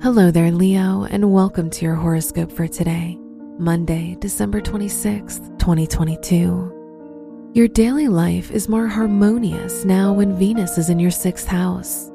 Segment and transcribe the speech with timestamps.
[0.00, 3.18] Hello there, Leo, and welcome to your horoscope for today,
[3.58, 7.50] Monday, December 26th, 2022.
[7.52, 12.12] Your daily life is more harmonious now when Venus is in your sixth house.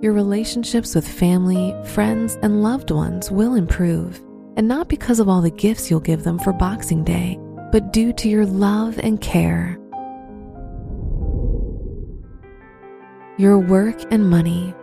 [0.00, 4.18] Your relationships with family, friends, and loved ones will improve,
[4.56, 7.38] and not because of all the gifts you'll give them for Boxing Day,
[7.70, 9.78] but due to your love and care.
[13.36, 14.74] Your work and money.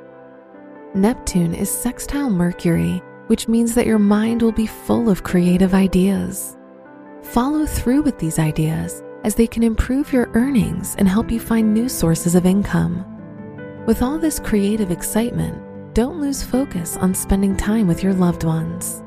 [0.95, 6.55] Neptune is sextile Mercury, which means that your mind will be full of creative ideas.
[7.23, 11.73] Follow through with these ideas as they can improve your earnings and help you find
[11.73, 13.03] new sources of income.
[13.87, 19.01] With all this creative excitement, don't lose focus on spending time with your loved ones.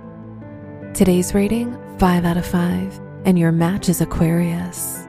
[0.92, 5.06] Today's rating 5 out of 5, and your match is Aquarius.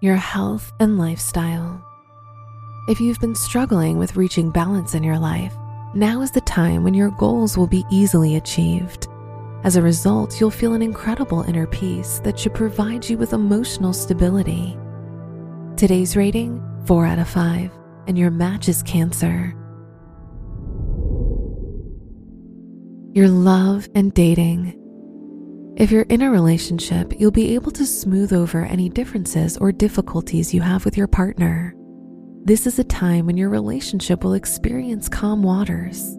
[0.00, 1.86] Your health and lifestyle.
[2.88, 5.54] If you've been struggling with reaching balance in your life,
[5.94, 9.06] now is the time when your goals will be easily achieved.
[9.62, 13.92] As a result, you'll feel an incredible inner peace that should provide you with emotional
[13.92, 14.76] stability.
[15.76, 17.70] Today's rating 4 out of 5,
[18.08, 19.54] and your match is Cancer.
[23.12, 24.76] Your love and dating.
[25.76, 30.52] If you're in a relationship, you'll be able to smooth over any differences or difficulties
[30.52, 31.76] you have with your partner.
[32.44, 36.18] This is a time when your relationship will experience calm waters.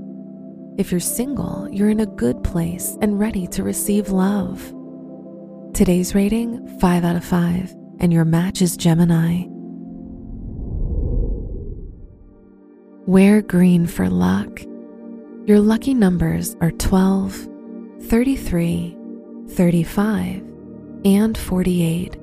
[0.78, 4.74] If you're single, you're in a good place and ready to receive love.
[5.74, 9.44] Today's rating 5 out of 5, and your match is Gemini.
[13.06, 14.62] Wear green for luck.
[15.46, 17.50] Your lucky numbers are 12,
[18.04, 18.96] 33,
[19.50, 20.42] 35,
[21.04, 22.23] and 48.